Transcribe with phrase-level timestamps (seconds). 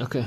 [0.00, 0.24] Okay.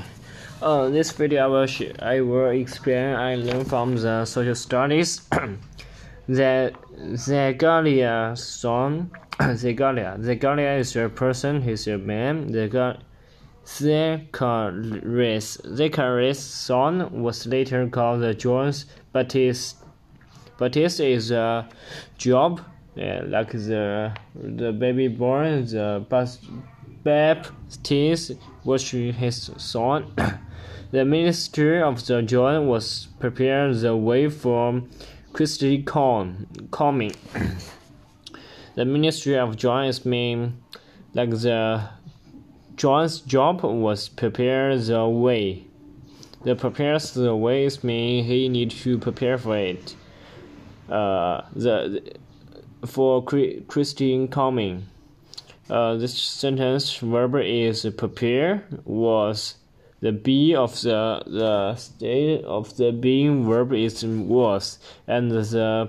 [0.60, 1.66] Uh, this video I will
[2.00, 5.22] I will explain I learned from the social studies.
[6.28, 6.74] the
[7.14, 11.62] Zegalia son Zegalia Zegalia is a person.
[11.62, 12.52] He's a man.
[12.52, 12.98] The
[13.64, 18.74] Zacharias Zacharias son was later called the John
[19.14, 19.78] Baptist.
[20.58, 21.66] Baptist is a
[22.18, 22.60] job.
[22.94, 26.04] Yeah, like the the baby born the
[27.02, 28.32] Baptist
[28.64, 30.14] was his son.
[30.90, 34.82] the ministry of the John was prepared the way for
[35.32, 37.14] Christy coming.
[38.74, 40.62] the ministry of John is mean
[41.14, 41.88] like the
[42.76, 45.64] John's job was prepare the way.
[46.44, 49.94] The prepares the ways mean he need to prepare for it.
[50.88, 52.02] Uh, the
[52.86, 54.88] for Christine coming.
[55.72, 59.54] Uh, this sentence verb is prepare was
[60.00, 65.88] the be of the the state of the being verb is was and the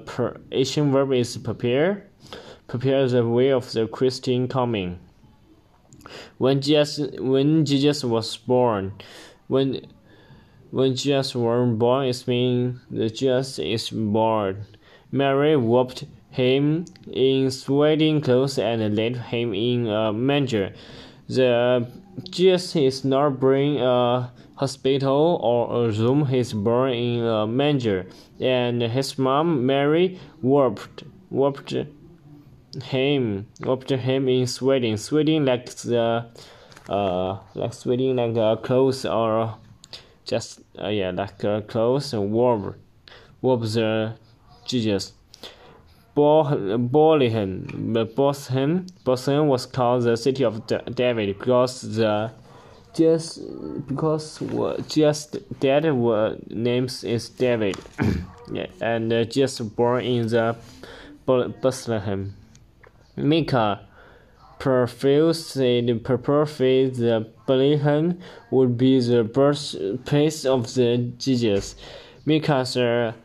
[0.58, 2.08] action verb is prepare
[2.66, 5.00] prepare the way of the Christian coming.
[6.38, 8.94] When Jesus when Jesus was born,
[9.48, 9.86] when
[10.72, 14.66] when Jesus was born, it means the Jesus is born.
[15.12, 20.74] Mary whooped him in sweating clothes and laid him in a manger.
[21.30, 21.88] The
[22.30, 26.26] Jesus is not born a hospital or a room.
[26.26, 28.08] He's born in a manger,
[28.40, 31.74] and his mom Mary whooped whooped
[32.84, 36.26] him whooped him in sweating, sweating like the
[36.90, 39.56] uh like sweating like a clothes or
[40.26, 42.76] just uh, yeah like a clothes warm
[43.42, 44.16] whoop the
[44.66, 45.14] Jesus.
[46.16, 50.62] Bethlehem, Boston, Boston was called the city of
[50.94, 52.32] David because the
[52.94, 53.40] just
[53.88, 54.40] because
[54.88, 57.78] just that were names is David,
[58.82, 60.56] and uh, just born in the
[61.26, 62.36] Bethlehem.
[63.16, 63.88] Micah
[64.60, 65.56] professed
[66.04, 68.20] purpose the Bethlehem
[68.52, 71.76] would be the birthplace of the Jesus.
[72.26, 73.16] Micah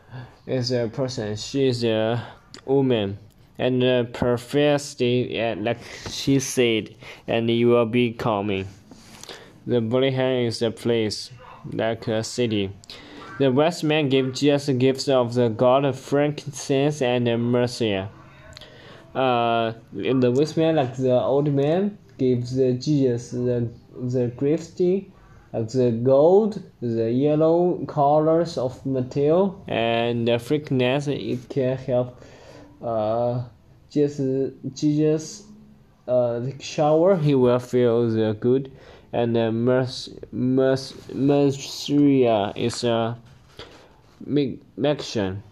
[0.47, 1.35] is a person.
[1.35, 2.25] She is a
[2.65, 3.17] woman
[3.57, 5.79] and uh, professed it like
[6.09, 6.95] she said,
[7.27, 8.67] and you will be coming.
[9.67, 11.31] The Bethlehem is a place,
[11.71, 12.71] like a city.
[13.37, 18.05] The wise gave Jesus gifts of the God of frankincense and mercy.
[19.13, 24.79] Uh, in the wise man, like the old man, gives the Jesus the the gifts
[25.51, 32.21] like the gold, the yellow colors of material, and the fragrance it can help
[32.81, 33.43] uh,
[33.89, 34.21] just
[34.73, 35.43] Jesus
[36.07, 38.71] uh, shower, he will feel the good,
[39.13, 40.17] and the mercy
[42.55, 43.17] is a
[44.83, 45.43] action.